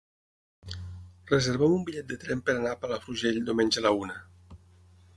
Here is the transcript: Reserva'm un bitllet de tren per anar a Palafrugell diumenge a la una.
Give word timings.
Reserva'm 1.33 1.77
un 1.77 1.85
bitllet 1.91 2.09
de 2.13 2.19
tren 2.25 2.43
per 2.49 2.57
anar 2.57 2.75
a 2.75 2.81
Palafrugell 2.87 3.41
diumenge 3.51 3.83
a 3.85 3.89
la 3.89 3.97
una. 4.03 4.21